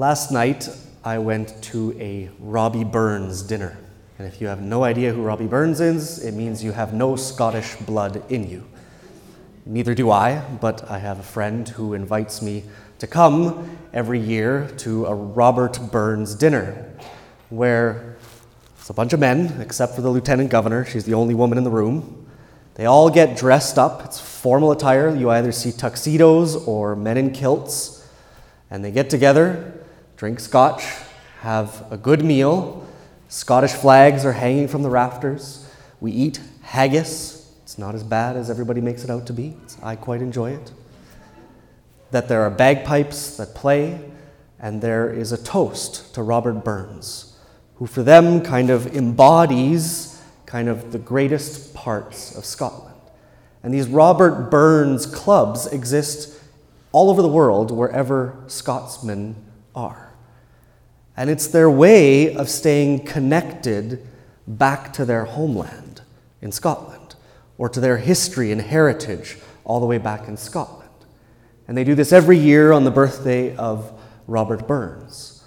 Last 0.00 0.32
night, 0.32 0.66
I 1.04 1.18
went 1.18 1.62
to 1.64 1.94
a 2.00 2.30
Robbie 2.38 2.84
Burns 2.84 3.42
dinner. 3.42 3.76
And 4.18 4.26
if 4.26 4.40
you 4.40 4.46
have 4.46 4.62
no 4.62 4.82
idea 4.82 5.12
who 5.12 5.20
Robbie 5.20 5.46
Burns 5.46 5.78
is, 5.78 6.24
it 6.24 6.32
means 6.32 6.64
you 6.64 6.72
have 6.72 6.94
no 6.94 7.16
Scottish 7.16 7.76
blood 7.76 8.22
in 8.30 8.48
you. 8.48 8.64
Neither 9.66 9.94
do 9.94 10.10
I, 10.10 10.42
but 10.58 10.90
I 10.90 11.00
have 11.00 11.18
a 11.18 11.22
friend 11.22 11.68
who 11.68 11.92
invites 11.92 12.40
me 12.40 12.64
to 12.98 13.06
come 13.06 13.76
every 13.92 14.18
year 14.18 14.70
to 14.78 15.04
a 15.04 15.14
Robert 15.14 15.78
Burns 15.92 16.34
dinner, 16.34 16.94
where 17.50 18.16
it's 18.78 18.88
a 18.88 18.94
bunch 18.94 19.12
of 19.12 19.20
men, 19.20 19.60
except 19.60 19.94
for 19.94 20.00
the 20.00 20.08
lieutenant 20.08 20.48
governor. 20.48 20.86
She's 20.86 21.04
the 21.04 21.12
only 21.12 21.34
woman 21.34 21.58
in 21.58 21.64
the 21.64 21.70
room. 21.70 22.26
They 22.76 22.86
all 22.86 23.10
get 23.10 23.36
dressed 23.36 23.76
up. 23.76 24.02
It's 24.06 24.18
formal 24.18 24.72
attire. 24.72 25.14
You 25.14 25.28
either 25.28 25.52
see 25.52 25.72
tuxedos 25.72 26.56
or 26.56 26.96
men 26.96 27.18
in 27.18 27.32
kilts. 27.32 27.98
And 28.70 28.82
they 28.82 28.92
get 28.92 29.10
together, 29.10 29.79
drink 30.20 30.38
scotch, 30.38 30.84
have 31.38 31.82
a 31.90 31.96
good 31.96 32.22
meal. 32.22 32.86
Scottish 33.30 33.72
flags 33.72 34.26
are 34.26 34.34
hanging 34.34 34.68
from 34.68 34.82
the 34.82 34.90
rafters. 34.90 35.66
We 35.98 36.12
eat 36.12 36.42
haggis. 36.60 37.50
It's 37.62 37.78
not 37.78 37.94
as 37.94 38.04
bad 38.04 38.36
as 38.36 38.50
everybody 38.50 38.82
makes 38.82 39.02
it 39.02 39.08
out 39.08 39.26
to 39.28 39.32
be. 39.32 39.56
I 39.82 39.96
quite 39.96 40.20
enjoy 40.20 40.50
it. 40.50 40.72
That 42.10 42.28
there 42.28 42.42
are 42.42 42.50
bagpipes 42.50 43.38
that 43.38 43.54
play, 43.54 43.98
and 44.58 44.82
there 44.82 45.10
is 45.10 45.32
a 45.32 45.42
toast 45.42 46.12
to 46.12 46.22
Robert 46.22 46.62
Burns, 46.64 47.38
who 47.76 47.86
for 47.86 48.02
them 48.02 48.42
kind 48.42 48.68
of 48.68 48.94
embodies 48.94 50.20
kind 50.44 50.68
of 50.68 50.92
the 50.92 50.98
greatest 50.98 51.72
parts 51.72 52.36
of 52.36 52.44
Scotland. 52.44 53.00
And 53.62 53.72
these 53.72 53.88
Robert 53.88 54.50
Burns 54.50 55.06
clubs 55.06 55.66
exist 55.68 56.38
all 56.92 57.08
over 57.08 57.22
the 57.22 57.28
world, 57.28 57.70
wherever 57.70 58.44
Scotsmen 58.48 59.34
are. 59.74 60.09
And 61.20 61.28
it's 61.28 61.48
their 61.48 61.68
way 61.68 62.34
of 62.34 62.48
staying 62.48 63.04
connected 63.04 64.02
back 64.46 64.94
to 64.94 65.04
their 65.04 65.26
homeland 65.26 66.00
in 66.40 66.50
Scotland 66.50 67.14
or 67.58 67.68
to 67.68 67.78
their 67.78 67.98
history 67.98 68.50
and 68.52 68.58
heritage 68.58 69.36
all 69.64 69.80
the 69.80 69.86
way 69.86 69.98
back 69.98 70.28
in 70.28 70.38
Scotland. 70.38 70.88
And 71.68 71.76
they 71.76 71.84
do 71.84 71.94
this 71.94 72.10
every 72.10 72.38
year 72.38 72.72
on 72.72 72.84
the 72.84 72.90
birthday 72.90 73.54
of 73.56 73.92
Robert 74.26 74.66
Burns. 74.66 75.44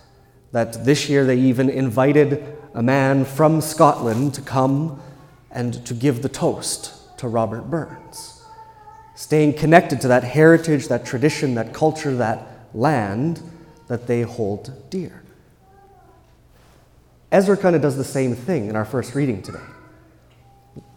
That 0.51 0.85
this 0.85 1.09
year 1.09 1.25
they 1.25 1.39
even 1.39 1.71
invited 1.71 2.55
a 2.75 2.83
man 2.83 3.25
from 3.25 3.59
Scotland 3.59 4.35
to 4.35 4.41
come 4.41 5.01
and 5.49 5.83
to 5.87 5.95
give 5.95 6.21
the 6.21 6.29
toast 6.29 7.17
to 7.17 7.27
Robert 7.27 7.71
Burns. 7.71 8.43
Staying 9.15 9.53
connected 9.53 10.01
to 10.01 10.07
that 10.09 10.23
heritage, 10.23 10.87
that 10.89 11.03
tradition, 11.03 11.55
that 11.55 11.73
culture, 11.73 12.15
that 12.17 12.47
land 12.75 13.41
that 13.87 14.05
they 14.05 14.21
hold 14.21 14.71
dear. 14.91 15.23
Ezra 17.33 17.57
kind 17.57 17.75
of 17.75 17.81
does 17.81 17.97
the 17.97 18.03
same 18.03 18.35
thing 18.35 18.67
in 18.67 18.75
our 18.75 18.85
first 18.85 19.15
reading 19.15 19.41
today. 19.41 19.59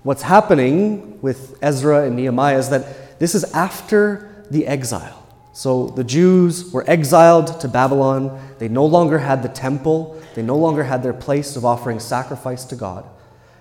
What's 0.02 0.20
happening 0.20 1.18
with 1.22 1.58
Ezra 1.62 2.04
and 2.04 2.14
Nehemiah 2.14 2.58
is 2.58 2.68
that 2.68 3.18
this 3.18 3.34
is 3.34 3.44
after 3.54 4.44
the 4.50 4.66
exile. 4.66 5.26
So 5.54 5.88
the 5.88 6.04
Jews 6.04 6.70
were 6.72 6.84
exiled 6.88 7.58
to 7.60 7.68
Babylon. 7.68 8.38
They 8.58 8.68
no 8.68 8.84
longer 8.84 9.18
had 9.18 9.42
the 9.42 9.48
temple, 9.48 10.22
they 10.34 10.42
no 10.42 10.58
longer 10.58 10.84
had 10.84 11.02
their 11.02 11.14
place 11.14 11.56
of 11.56 11.64
offering 11.64 11.98
sacrifice 11.98 12.66
to 12.66 12.76
God. 12.76 13.06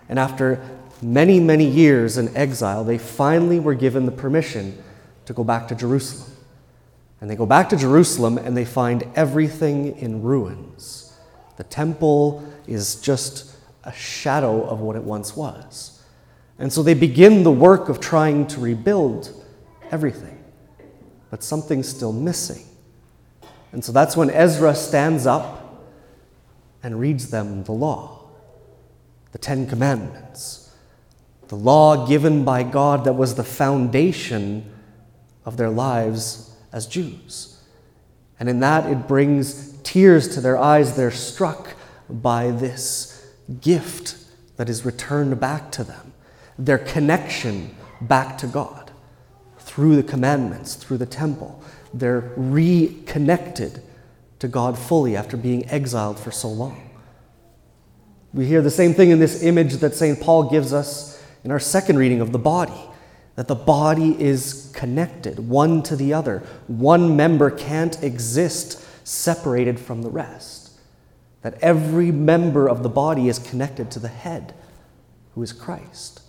And 0.10 0.20
after 0.20 0.60
many, 1.02 1.40
many 1.40 1.66
years 1.66 2.18
in 2.18 2.36
exile, 2.36 2.84
they 2.84 2.98
finally 2.98 3.60
were 3.62 3.74
given 3.74 4.06
the 4.06 4.12
permission 4.12 4.84
to 5.28 5.34
go 5.34 5.46
back 5.46 5.70
to 5.70 5.76
Jerusalem. 5.76 6.36
And 7.22 7.30
they 7.30 7.38
go 7.38 7.46
back 7.46 7.70
to 7.70 7.78
Jerusalem 7.78 8.38
and 8.38 8.58
they 8.58 8.66
find 8.66 9.06
everything 9.16 9.96
in 9.98 10.22
ruins. 10.22 11.05
The 11.58 11.64
temple 11.64 12.44
is 12.68 12.96
just 12.96 13.56
a 13.84 13.94
shadow 13.94 14.64
of 14.64 14.80
what 14.80 14.96
it 14.96 15.04
once 15.04 15.36
was. 15.36 16.04
And 16.58 16.72
so 16.72 16.84
they 16.84 16.94
begin 16.94 17.44
the 17.44 17.52
work 17.52 17.90
of 17.90 18.00
trying 18.00 18.48
to 18.48 18.60
rebuild 18.60 19.30
everything, 19.92 20.44
but 21.30 21.44
something's 21.44 21.88
still 21.88 22.14
missing. 22.14 22.66
And 23.72 23.84
so 23.84 23.92
that's 23.92 24.16
when 24.16 24.30
Ezra 24.30 24.74
stands 24.74 25.28
up 25.28 25.84
and 26.82 27.00
reads 27.00 27.30
them 27.30 27.64
the 27.66 27.74
law, 27.74 28.22
the 29.32 29.38
Ten 29.38 29.68
Commandments, 29.68 30.72
the 31.50 31.56
law 31.56 32.08
given 32.08 32.46
by 32.46 32.64
God 32.64 33.04
that 33.04 33.14
was 33.14 33.36
the 33.36 33.44
foundation 33.44 34.72
of 35.44 35.58
their 35.58 35.70
lives 35.70 36.56
as 36.72 36.88
Jews. 36.88 37.62
And 38.40 38.50
in 38.50 38.62
that, 38.62 38.90
it 38.90 39.08
brings 39.08 39.75
tears 39.86 40.28
to 40.36 40.42
their 40.42 40.58
eyes. 40.58 40.98
They're 40.98 41.12
struck 41.12 41.70
by 42.10 42.52
this 42.52 43.26
gift 43.62 44.18
that 44.58 44.68
is 44.68 44.86
returned 44.86 45.40
back 45.40 45.72
to 45.74 45.84
them, 45.86 46.12
their 46.60 46.78
connection 46.78 47.74
back 48.02 48.38
to 48.40 48.48
God 48.48 48.92
through 49.60 49.96
the 49.96 50.04
commandments, 50.04 50.76
through 50.76 50.98
the 50.98 51.06
temple. 51.06 51.64
They're 51.94 52.34
reconnected 52.36 53.82
to 54.40 54.48
God 54.50 54.78
fully 54.78 55.16
after 55.16 55.38
being 55.38 55.70
exiled 55.70 56.20
for 56.20 56.32
so 56.32 56.50
long. 56.50 56.90
We 58.34 58.46
hear 58.46 58.62
the 58.62 58.72
same 58.72 58.94
thing 58.94 59.12
in 59.12 59.20
this 59.20 59.44
image 59.44 59.76
that 59.76 59.96
St. 59.96 60.20
Paul 60.20 60.50
gives 60.50 60.74
us 60.74 61.24
in 61.46 61.52
our 61.52 61.60
second 61.60 61.98
reading 61.98 62.20
of 62.20 62.34
the 62.34 62.40
body 62.40 62.74
that 63.36 63.48
the 63.48 63.56
body 63.56 64.20
is 64.22 64.72
connected 64.74 65.40
one 65.40 65.84
to 65.84 65.96
the 65.96 66.14
other. 66.14 66.40
One 66.68 67.16
member 67.16 67.52
can't 67.52 68.02
exist 68.02 68.85
separated 69.06 69.80
from 69.80 70.02
the 70.02 70.10
rest 70.10 70.66
that 71.46 71.62
every 71.62 72.12
member 72.12 72.68
of 72.68 72.82
the 72.82 72.90
body 72.90 73.30
is 73.30 73.38
connected 73.38 73.92
to 73.92 74.00
the 74.00 74.08
head, 74.08 74.52
who 75.36 75.44
is 75.44 75.54
Christ. 75.54 76.22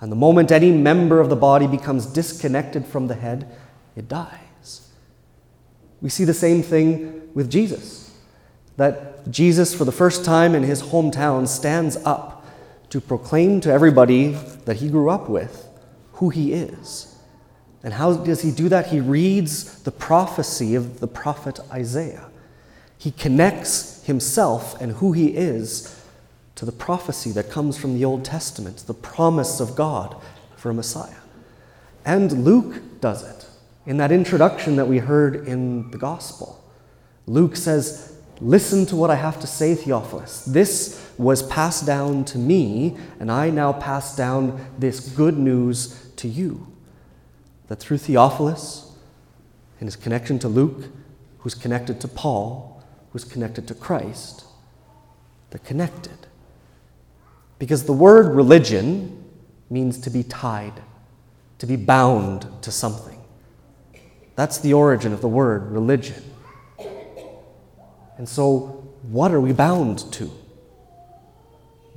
And 0.00 0.10
the 0.10 0.16
moment 0.16 0.50
any 0.50 0.72
member 0.72 1.20
of 1.20 1.28
the 1.28 1.36
body 1.36 1.68
becomes 1.68 2.06
disconnected 2.06 2.84
from 2.84 3.06
the 3.06 3.14
head, 3.14 3.48
it 3.94 4.08
dies. 4.08 4.90
We 6.00 6.08
see 6.08 6.24
the 6.24 6.34
same 6.34 6.60
thing 6.60 7.30
with 7.34 7.48
Jesus. 7.48 8.16
That 8.76 9.30
Jesus, 9.30 9.72
for 9.72 9.84
the 9.84 9.92
first 9.92 10.24
time 10.24 10.56
in 10.56 10.64
his 10.64 10.82
hometown, 10.82 11.46
stands 11.46 11.96
up 12.04 12.44
to 12.90 13.00
proclaim 13.00 13.60
to 13.60 13.70
everybody 13.70 14.32
that 14.64 14.78
he 14.78 14.88
grew 14.88 15.08
up 15.08 15.28
with 15.28 15.68
who 16.14 16.30
he 16.30 16.52
is. 16.52 17.16
And 17.82 17.94
how 17.94 18.14
does 18.14 18.42
he 18.42 18.50
do 18.50 18.68
that? 18.68 18.88
He 18.88 19.00
reads 19.00 19.82
the 19.82 19.92
prophecy 19.92 20.74
of 20.74 21.00
the 21.00 21.06
prophet 21.06 21.60
Isaiah. 21.70 22.28
He 22.98 23.12
connects 23.12 24.04
himself 24.04 24.80
and 24.80 24.92
who 24.92 25.12
he 25.12 25.28
is 25.28 26.04
to 26.56 26.64
the 26.64 26.72
prophecy 26.72 27.30
that 27.32 27.50
comes 27.50 27.78
from 27.78 27.94
the 27.94 28.04
Old 28.04 28.24
Testament, 28.24 28.78
the 28.86 28.94
promise 28.94 29.60
of 29.60 29.76
God 29.76 30.16
for 30.56 30.70
a 30.70 30.74
Messiah. 30.74 31.14
And 32.04 32.44
Luke 32.44 33.00
does 33.00 33.22
it 33.22 33.46
in 33.86 33.98
that 33.98 34.10
introduction 34.10 34.74
that 34.76 34.88
we 34.88 34.98
heard 34.98 35.46
in 35.46 35.90
the 35.92 35.98
Gospel. 35.98 36.62
Luke 37.26 37.54
says, 37.54 38.16
Listen 38.40 38.86
to 38.86 38.96
what 38.96 39.10
I 39.10 39.16
have 39.16 39.40
to 39.40 39.46
say, 39.46 39.74
Theophilus. 39.74 40.44
This 40.44 41.04
was 41.18 41.42
passed 41.44 41.86
down 41.86 42.24
to 42.26 42.38
me, 42.38 42.96
and 43.18 43.32
I 43.32 43.50
now 43.50 43.72
pass 43.72 44.14
down 44.14 44.64
this 44.78 45.00
good 45.00 45.36
news 45.36 46.10
to 46.16 46.28
you. 46.28 46.66
That 47.68 47.76
through 47.76 47.98
Theophilus, 47.98 48.92
and 49.80 49.86
his 49.86 49.96
connection 49.96 50.38
to 50.40 50.48
Luke, 50.48 50.86
who's 51.38 51.54
connected 51.54 52.00
to 52.00 52.08
Paul, 52.08 52.82
who's 53.12 53.24
connected 53.24 53.68
to 53.68 53.74
Christ, 53.74 54.44
they're 55.50 55.60
connected. 55.60 56.26
Because 57.58 57.84
the 57.84 57.92
word 57.92 58.34
religion 58.34 59.24
means 59.70 59.98
to 60.00 60.10
be 60.10 60.22
tied, 60.22 60.82
to 61.58 61.66
be 61.66 61.76
bound 61.76 62.46
to 62.62 62.70
something. 62.70 63.20
That's 64.36 64.58
the 64.58 64.72
origin 64.72 65.12
of 65.12 65.20
the 65.20 65.28
word 65.28 65.70
religion. 65.70 66.22
And 68.16 68.28
so, 68.28 68.88
what 69.02 69.32
are 69.32 69.40
we 69.40 69.52
bound 69.52 70.12
to? 70.12 70.30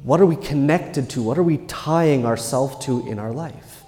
What 0.03 0.21
are 0.21 0.25
we 0.25 0.35
connected 0.35 1.09
to? 1.11 1.21
What 1.21 1.37
are 1.37 1.43
we 1.43 1.57
tying 1.57 2.25
ourselves 2.25 2.83
to 2.85 3.07
in 3.07 3.19
our 3.19 3.31
life? 3.31 3.80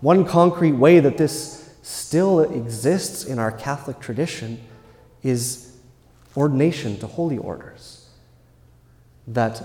One 0.00 0.24
concrete 0.24 0.72
way 0.72 1.00
that 1.00 1.16
this 1.16 1.74
still 1.82 2.40
exists 2.40 3.24
in 3.24 3.38
our 3.38 3.52
Catholic 3.52 4.00
tradition 4.00 4.60
is 5.22 5.72
ordination 6.36 6.98
to 6.98 7.06
holy 7.06 7.38
orders. 7.38 8.08
That 9.26 9.62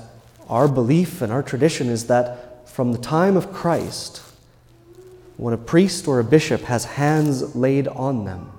our 0.47 0.67
belief 0.67 1.21
and 1.21 1.31
our 1.31 1.43
tradition 1.43 1.87
is 1.89 2.07
that 2.07 2.69
from 2.69 2.91
the 2.91 2.97
time 2.97 3.35
of 3.35 3.51
Christ, 3.51 4.21
when 5.37 5.53
a 5.53 5.57
priest 5.57 6.07
or 6.07 6.19
a 6.19 6.23
bishop 6.23 6.61
has 6.61 6.85
hands 6.85 7.55
laid 7.55 7.87
on 7.87 8.25
them, 8.25 8.51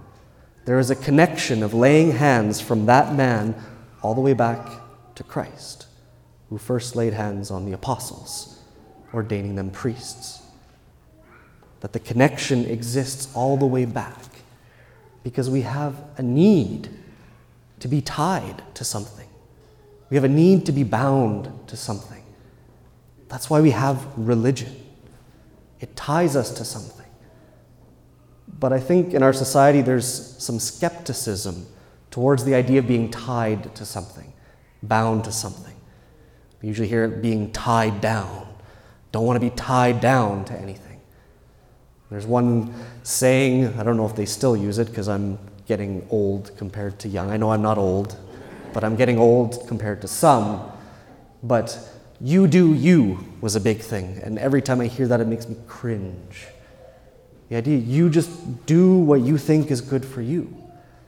there 0.65 0.79
is 0.79 0.91
a 0.91 0.97
connection 0.97 1.63
of 1.63 1.75
laying 1.75 2.13
hands 2.13 2.61
from 2.61 2.87
that 2.87 3.15
man 3.15 3.55
all 4.03 4.15
the 4.15 4.21
way 4.21 4.35
back 4.35 4.69
to 5.15 5.25
Christ, 5.25 5.87
who 6.51 6.59
first 6.59 6.95
laid 6.95 7.15
hands 7.15 7.51
on 7.51 7.65
the 7.65 7.73
apostles, 7.73 8.61
ordaining 9.15 9.55
them 9.55 9.71
priests. 9.71 10.42
That 11.83 11.93
the 11.93 11.99
connection 11.99 12.65
exists 12.65 13.29
all 13.35 13.57
the 13.57 13.67
way 13.67 13.85
back 13.85 14.17
because 15.25 15.51
we 15.51 15.63
have 15.63 15.97
a 16.17 16.23
need 16.23 16.89
to 17.81 17.89
be 17.89 18.01
tied 18.01 18.63
to 18.75 18.85
something. 18.85 19.29
We 20.09 20.17
have 20.17 20.23
a 20.23 20.29
need 20.29 20.65
to 20.67 20.73
be 20.73 20.85
bound 20.85 21.51
to 21.67 21.77
something. 21.77 22.23
That's 23.29 23.51
why 23.51 23.61
we 23.61 23.73
have 23.73 24.07
religion. 24.17 24.73
It 25.81 25.97
ties 25.97 26.37
us 26.37 26.53
to 26.53 26.65
something. 26.65 27.07
But 28.61 28.73
I 28.73 28.79
think 28.79 29.13
in 29.13 29.25
our 29.25 29.33
society 29.33 29.81
there's 29.81 30.37
some 30.39 30.61
skepticism 30.61 31.67
towards 32.13 32.45
the 32.45 32.55
idea 32.55 32.79
of 32.79 32.87
being 32.87 33.11
tied 33.11 33.75
to 33.75 33.85
something, 33.85 34.33
bound 34.85 35.25
to 35.25 35.33
something. 35.33 35.75
We 36.61 36.69
usually 36.69 36.87
hear 36.87 37.05
it 37.07 37.23
being 37.23 37.51
tied 37.51 38.01
down. 38.01 38.47
Don't 39.11 39.27
want 39.27 39.37
to 39.37 39.41
be 39.41 39.51
tied 39.57 40.01
down 40.01 40.45
to 40.45 40.53
anything. 40.53 40.92
There's 42.13 42.27
one 42.27 42.75
saying, 43.03 43.79
I 43.79 43.83
don't 43.83 43.97
know 43.97 44.07
if 44.07 44.15
they 44.15 44.27
still 44.27 44.57
use 44.57 44.79
it 44.79 44.89
because 44.89 45.09
I'm 45.09 45.39
getting 45.67 46.07
old 46.11 46.57
compared 46.57 46.99
to 47.01 47.09
young. 47.09 47.31
I 47.31 47.39
know 47.39 47.53
I'm 47.53 47.63
not 47.63 47.79
old, 47.79 48.17
but 48.73 48.85
I'm 48.85 48.97
getting 48.97 49.19
old 49.19 49.67
compared 49.67 50.03
to 50.03 50.09
some. 50.09 50.71
But 51.43 51.79
you 52.21 52.47
do 52.47 52.75
you 52.75 53.19
was 53.41 53.57
a 53.57 53.61
big 53.61 53.81
thing. 53.81 54.21
And 54.23 54.39
every 54.39 54.63
time 54.63 54.81
I 54.81 54.87
hear 54.87 55.09
that, 55.09 55.21
it 55.21 55.27
makes 55.27 55.49
me 55.49 55.57
cringe. 55.67 56.47
The 57.49 57.57
idea 57.57 57.79
you 57.79 58.11
just 58.11 58.67
do 58.67 58.99
what 58.99 59.23
you 59.23 59.39
think 59.39 59.71
is 59.71 59.81
good 59.81 60.05
for 60.05 60.21
you. 60.21 60.55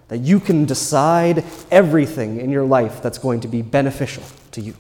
That 0.09 0.19
you 0.19 0.41
can 0.41 0.65
decide 0.65 1.45
everything 1.71 2.41
in 2.41 2.51
your 2.51 2.65
life 2.65 3.03
that's 3.03 3.19
going 3.19 3.41
to 3.41 3.49
be 3.49 3.63
beneficial 3.63 4.25
to 4.53 4.61
you. 4.61 4.75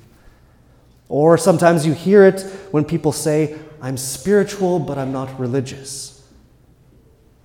Or 1.09 1.38
sometimes 1.38 1.87
you 1.87 1.93
hear 1.93 2.25
it 2.25 2.41
when 2.71 2.85
people 2.85 3.12
say, 3.12 3.59
I'm 3.81 3.97
spiritual, 3.97 4.79
but 4.79 4.99
I'm 4.99 5.12
not 5.12 5.38
religious. 5.38 6.13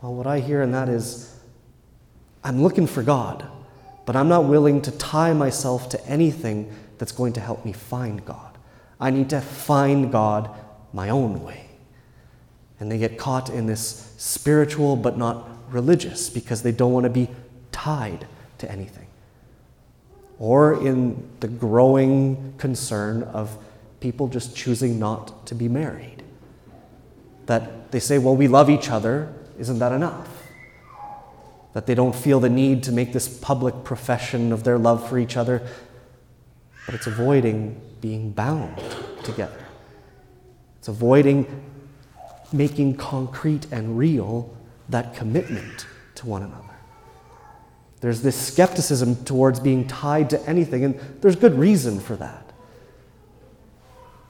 Well, 0.02 0.14
what 0.14 0.28
I 0.28 0.40
hear 0.40 0.62
in 0.62 0.72
that 0.72 0.90
is 0.90 1.36
I'm 2.44 2.64
looking 2.64 2.88
for 2.88 3.04
God, 3.04 3.46
but 4.06 4.16
I'm 4.16 4.30
not 4.30 4.46
willing 4.46 4.82
to 4.84 4.92
tie 4.92 5.34
myself 5.34 5.90
to 5.90 6.06
anything 6.08 6.74
that's 6.98 7.12
going 7.12 7.34
to 7.34 7.40
help 7.40 7.66
me 7.66 7.74
find 7.74 8.24
God. 8.26 8.58
I 9.00 9.10
need 9.10 9.30
to 9.30 9.42
find 9.42 10.12
God 10.12 10.50
my 10.94 11.10
own 11.10 11.44
way. 11.44 11.66
And 12.80 12.92
they 12.92 12.98
get 12.98 13.18
caught 13.18 13.50
in 13.50 13.66
this 13.66 14.14
spiritual 14.18 14.96
but 14.96 15.18
not 15.18 15.50
religious 15.70 16.30
because 16.30 16.62
they 16.62 16.72
don't 16.72 16.94
want 16.94 17.04
to 17.04 17.10
be 17.10 17.30
tied 17.72 18.26
to 18.60 18.72
anything. 18.72 19.08
Or 20.38 20.86
in 20.86 21.30
the 21.42 21.50
growing 21.50 22.54
concern 22.58 23.24
of 23.24 23.58
people 24.00 24.30
just 24.30 24.56
choosing 24.56 24.98
not 24.98 25.46
to 25.48 25.56
be 25.56 25.68
married. 25.68 26.24
That 27.48 27.92
they 27.92 28.00
say, 28.00 28.18
well, 28.18 28.36
we 28.36 28.48
love 28.48 28.70
each 28.70 28.90
other, 28.90 29.34
isn't 29.60 29.80
that 29.80 29.92
enough? 29.92 30.48
That 31.74 31.86
they 31.86 31.96
don't 31.96 32.16
feel 32.16 32.40
the 32.40 32.50
need 32.50 32.84
to 32.84 32.92
make 32.92 33.14
this 33.14 33.28
public 33.28 33.84
profession 33.84 34.52
of 34.52 34.64
their 34.64 34.78
love 34.78 35.08
for 35.08 35.20
each 35.20 35.38
other, 35.38 35.62
but 36.86 36.96
it's 36.96 37.08
avoiding 37.08 37.80
being 38.02 38.32
bound 38.32 38.82
together. 39.24 39.66
It's 40.80 40.88
avoiding 40.88 41.64
making 42.52 42.96
concrete 42.96 43.68
and 43.72 43.98
real 43.98 44.56
that 44.88 45.14
commitment 45.14 45.86
to 46.16 46.26
one 46.26 46.42
another. 46.42 46.64
There's 48.02 48.22
this 48.22 48.36
skepticism 48.36 49.24
towards 49.26 49.60
being 49.60 49.88
tied 49.88 50.30
to 50.30 50.50
anything, 50.50 50.86
and 50.86 51.00
there's 51.22 51.36
good 51.36 51.60
reason 51.60 52.00
for 52.00 52.16
that. 52.16 52.46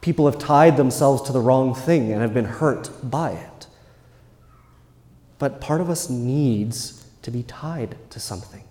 People 0.02 0.25
have 0.25 0.40
tied 0.40 0.75
themselves 0.75 1.22
to 1.24 1.32
the 1.32 1.40
wrong 1.40 1.75
thing 1.75 2.12
and 2.12 2.22
have 2.22 2.34
been 2.34 2.46
hurt 2.46 2.90
by 3.04 3.32
it. 3.32 3.59
But 5.39 5.62
part 5.62 5.81
of 5.81 5.89
us 5.89 6.09
needs 6.09 7.06
to 7.24 7.31
be 7.31 7.44
tied 7.44 7.95
to 8.12 8.19
something. 8.19 8.63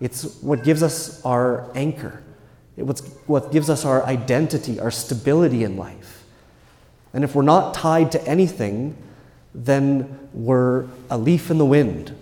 It's 0.00 0.40
what 0.42 0.64
gives 0.64 0.82
us 0.82 1.24
our 1.24 1.70
anchor, 1.74 2.22
it's 2.76 3.00
what 3.26 3.52
gives 3.52 3.70
us 3.70 3.84
our 3.84 4.04
identity, 4.04 4.80
our 4.80 4.90
stability 4.90 5.64
in 5.64 5.76
life. 5.76 6.24
And 7.14 7.24
if 7.24 7.34
we're 7.34 7.42
not 7.42 7.72
tied 7.72 8.12
to 8.12 8.28
anything, 8.28 8.96
then 9.54 10.28
we're 10.34 10.86
a 11.08 11.16
leaf 11.16 11.50
in 11.50 11.56
the 11.56 11.64
wind, 11.64 12.14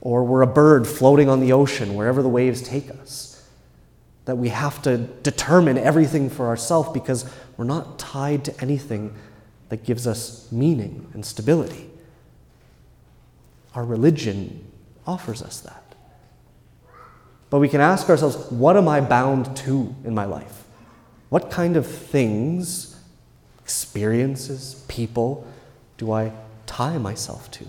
or 0.00 0.24
we're 0.24 0.40
a 0.40 0.46
bird 0.46 0.86
floating 0.86 1.28
on 1.28 1.40
the 1.40 1.52
ocean 1.52 1.94
wherever 1.94 2.22
the 2.22 2.28
waves 2.30 2.62
take 2.62 2.90
us. 2.90 3.46
That 4.24 4.36
we 4.36 4.48
have 4.48 4.80
to 4.82 4.96
determine 4.98 5.76
everything 5.76 6.30
for 6.30 6.46
ourselves 6.46 6.90
because 6.92 7.30
we're 7.58 7.66
not 7.66 7.98
tied 7.98 8.44
to 8.46 8.60
anything 8.62 9.14
that 9.68 9.84
gives 9.84 10.06
us 10.06 10.50
meaning 10.50 11.10
and 11.12 11.24
stability. 11.24 11.87
Our 13.78 13.84
religion 13.84 14.68
offers 15.06 15.40
us 15.40 15.60
that. 15.60 15.94
But 17.48 17.60
we 17.60 17.68
can 17.68 17.80
ask 17.80 18.10
ourselves 18.10 18.50
what 18.50 18.76
am 18.76 18.88
I 18.88 19.00
bound 19.00 19.56
to 19.58 19.94
in 20.04 20.16
my 20.16 20.24
life? 20.24 20.64
What 21.28 21.48
kind 21.48 21.76
of 21.76 21.86
things, 21.86 23.00
experiences, 23.62 24.84
people 24.88 25.46
do 25.96 26.10
I 26.10 26.32
tie 26.66 26.98
myself 26.98 27.52
to? 27.52 27.66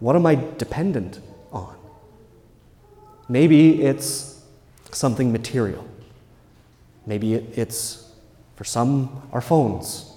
What 0.00 0.16
am 0.16 0.24
I 0.24 0.36
dependent 0.36 1.20
on? 1.52 1.76
Maybe 3.28 3.82
it's 3.82 4.42
something 4.92 5.30
material. 5.30 5.86
Maybe 7.04 7.34
it's, 7.34 8.10
for 8.56 8.64
some, 8.64 9.28
our 9.30 9.42
phones. 9.42 10.10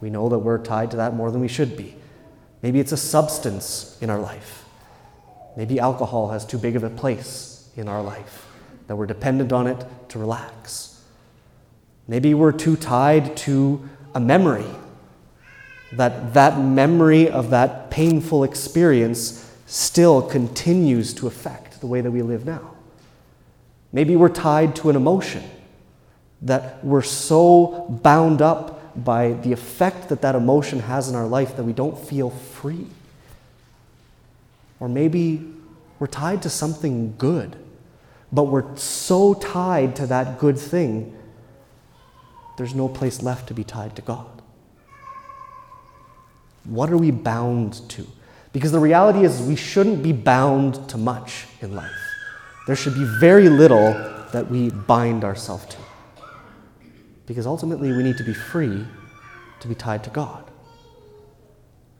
We 0.00 0.10
know 0.10 0.28
that 0.28 0.40
we're 0.40 0.58
tied 0.58 0.90
to 0.90 0.96
that 0.96 1.14
more 1.14 1.30
than 1.30 1.40
we 1.40 1.46
should 1.46 1.76
be. 1.76 1.94
Maybe 2.64 2.80
it's 2.80 2.92
a 2.92 2.96
substance 2.96 3.98
in 4.00 4.08
our 4.08 4.18
life. 4.18 4.64
Maybe 5.54 5.78
alcohol 5.78 6.30
has 6.30 6.46
too 6.46 6.56
big 6.56 6.76
of 6.76 6.82
a 6.82 6.88
place 6.88 7.68
in 7.76 7.88
our 7.88 8.02
life, 8.02 8.46
that 8.86 8.96
we're 8.96 9.04
dependent 9.04 9.52
on 9.52 9.66
it 9.66 9.84
to 10.08 10.18
relax. 10.18 11.04
Maybe 12.08 12.32
we're 12.32 12.52
too 12.52 12.76
tied 12.76 13.36
to 13.36 13.86
a 14.14 14.20
memory, 14.20 14.64
that 15.92 16.32
that 16.32 16.58
memory 16.58 17.28
of 17.28 17.50
that 17.50 17.90
painful 17.90 18.44
experience 18.44 19.54
still 19.66 20.22
continues 20.22 21.12
to 21.14 21.26
affect 21.26 21.82
the 21.82 21.86
way 21.86 22.00
that 22.00 22.12
we 22.12 22.22
live 22.22 22.46
now. 22.46 22.74
Maybe 23.92 24.16
we're 24.16 24.30
tied 24.30 24.74
to 24.76 24.88
an 24.88 24.96
emotion, 24.96 25.42
that 26.40 26.82
we're 26.82 27.02
so 27.02 28.00
bound 28.02 28.40
up 28.40 28.80
by 28.96 29.32
the 29.32 29.52
effect 29.52 30.08
that 30.08 30.22
that 30.22 30.34
emotion 30.34 30.80
has 30.80 31.08
in 31.08 31.14
our 31.14 31.26
life 31.26 31.56
that 31.56 31.64
we 31.64 31.72
don't 31.72 31.98
feel 31.98 32.30
free. 32.30 32.86
Or 34.80 34.88
maybe 34.88 35.52
we're 35.98 36.06
tied 36.06 36.42
to 36.42 36.50
something 36.50 37.14
good, 37.16 37.56
but 38.32 38.44
we're 38.44 38.76
so 38.76 39.34
tied 39.34 39.96
to 39.96 40.06
that 40.06 40.38
good 40.38 40.58
thing, 40.58 41.16
there's 42.56 42.74
no 42.74 42.88
place 42.88 43.22
left 43.22 43.48
to 43.48 43.54
be 43.54 43.64
tied 43.64 43.96
to 43.96 44.02
God. 44.02 44.26
What 46.64 46.90
are 46.90 46.96
we 46.96 47.10
bound 47.10 47.88
to? 47.90 48.06
Because 48.52 48.72
the 48.72 48.78
reality 48.78 49.24
is, 49.24 49.42
we 49.42 49.56
shouldn't 49.56 50.02
be 50.02 50.12
bound 50.12 50.88
to 50.88 50.96
much 50.96 51.46
in 51.60 51.74
life. 51.74 51.90
There 52.66 52.76
should 52.76 52.94
be 52.94 53.04
very 53.04 53.48
little 53.48 53.92
that 54.32 54.48
we 54.50 54.70
bind 54.70 55.24
ourselves 55.24 55.66
to. 55.66 55.83
Because 57.26 57.46
ultimately, 57.46 57.92
we 57.92 58.02
need 58.02 58.18
to 58.18 58.24
be 58.24 58.34
free 58.34 58.86
to 59.60 59.68
be 59.68 59.74
tied 59.74 60.04
to 60.04 60.10
God. 60.10 60.50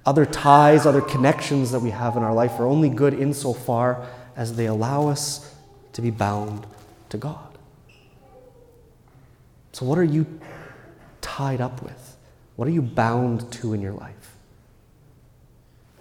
Other 0.07 0.27
ties, 0.27 0.85
other 0.85 1.01
connections 1.01 1.71
that 1.73 1.81
we 1.81 1.91
have 1.91 2.17
in 2.17 2.23
our 2.23 2.35
life 2.35 2.61
are 2.61 2.67
only 2.67 2.91
good 2.91 3.15
insofar 3.15 4.07
as 4.37 4.57
they 4.57 4.67
allow 4.67 5.09
us 5.09 5.55
to 5.95 6.03
be 6.03 6.11
bound 6.11 6.67
to 7.09 7.17
God. 7.17 7.59
So, 9.73 9.87
what 9.87 9.99
are 9.99 10.05
you 10.05 10.27
tied 11.21 11.61
up 11.61 11.83
with? 11.83 12.17
What 12.57 12.69
are 12.69 12.71
you 12.71 12.83
bound 12.83 13.51
to 13.53 13.73
in 13.73 13.81
your 13.81 13.93
life? 13.93 14.37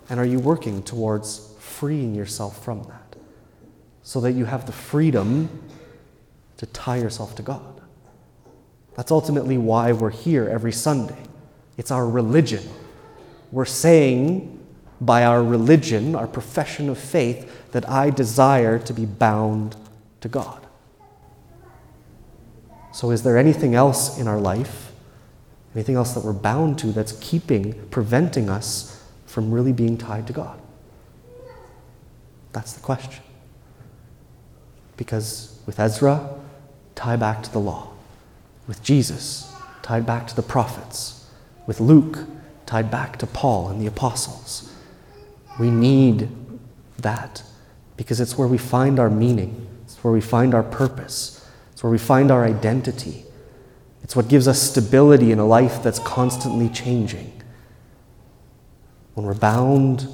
And 0.10 0.20
are 0.20 0.26
you 0.26 0.40
working 0.40 0.84
towards 0.84 1.54
freeing 1.60 2.14
yourself 2.14 2.64
from 2.64 2.84
that 2.84 3.16
so 4.04 4.20
that 4.22 4.34
you 4.34 4.46
have 4.46 4.66
the 4.66 4.72
freedom 4.74 5.64
to 6.58 6.66
tie 6.68 6.98
yourself 6.98 7.36
to 7.36 7.42
God? 7.42 7.82
That's 8.96 9.12
ultimately 9.12 9.58
why 9.58 9.92
we're 9.92 10.12
here 10.12 10.48
every 10.48 10.72
Sunday. 10.72 11.18
It's 11.78 11.92
our 11.92 12.08
religion. 12.08 12.64
We're 13.52 13.66
saying 13.66 14.60
by 15.02 15.26
our 15.26 15.44
religion, 15.44 16.16
our 16.16 16.28
profession 16.28 16.90
of 16.90 16.98
faith, 16.98 17.72
that 17.72 17.90
I 17.90 18.10
desire 18.10 18.80
to 18.80 18.94
be 18.94 19.06
bound 19.06 19.76
to 20.22 20.30
God. 20.30 20.66
So, 22.92 23.10
is 23.10 23.24
there 23.24 23.38
anything 23.38 23.74
else 23.74 24.20
in 24.20 24.28
our 24.28 24.40
life, 24.40 24.92
anything 25.74 25.96
else 25.96 26.14
that 26.14 26.24
we're 26.24 26.32
bound 26.32 26.78
to 26.80 26.88
that's 26.88 27.14
keeping, 27.14 27.74
preventing 27.90 28.50
us 28.50 29.04
from 29.26 29.52
really 29.52 29.74
being 29.74 29.98
tied 29.98 30.28
to 30.28 30.34
God? 30.34 30.62
That's 32.52 32.74
the 32.74 32.82
question. 32.82 33.24
Because 34.96 35.60
with 35.66 35.80
Ezra, 35.80 36.30
tie 36.94 37.16
back 37.16 37.42
to 37.42 37.52
the 37.52 37.60
law 37.60 37.93
with 38.68 38.82
Jesus, 38.84 39.54
tied 39.82 40.06
back 40.06 40.28
to 40.28 40.36
the 40.36 40.42
prophets, 40.42 41.30
with 41.68 41.80
Luke, 41.80 42.20
tied 42.66 42.90
back 42.90 43.18
to 43.18 43.28
Paul 43.28 43.70
and 43.70 43.82
the 43.82 43.88
apostles. 43.88 44.74
We 45.60 45.70
need 45.70 46.30
that 47.00 47.44
because 47.98 48.20
it's 48.20 48.38
where 48.38 48.48
we 48.48 48.58
find 48.58 49.00
our 49.00 49.10
meaning, 49.10 49.68
it's 49.84 50.04
where 50.04 50.14
we 50.14 50.22
find 50.22 50.54
our 50.54 50.64
purpose, 50.64 51.48
it's 51.72 51.84
where 51.84 51.92
we 51.92 51.98
find 51.98 52.32
our 52.32 52.46
identity. 52.46 53.26
It's 54.04 54.18
what 54.18 54.28
gives 54.28 54.48
us 54.48 54.62
stability 54.62 55.32
in 55.32 55.40
a 55.40 55.46
life 55.46 55.82
that's 55.82 56.00
constantly 56.00 56.68
changing. 56.70 57.42
When 59.14 59.26
we're 59.26 59.34
bound 59.34 60.08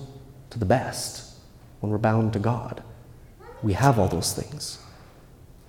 to 0.51 0.59
the 0.59 0.65
best, 0.65 1.37
when 1.79 1.91
we're 1.91 1.97
bound 1.97 2.33
to 2.33 2.39
God, 2.39 2.83
we 3.63 3.73
have 3.73 3.97
all 3.97 4.07
those 4.07 4.33
things. 4.33 4.77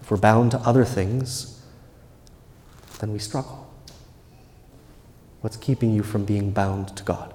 If 0.00 0.10
we're 0.10 0.18
bound 0.18 0.50
to 0.50 0.58
other 0.58 0.84
things, 0.84 1.59
then 3.00 3.12
we 3.12 3.18
struggle. 3.18 3.66
What's 5.40 5.56
keeping 5.56 5.92
you 5.92 6.02
from 6.02 6.24
being 6.24 6.50
bound 6.50 6.96
to 6.96 7.02
God? 7.02 7.34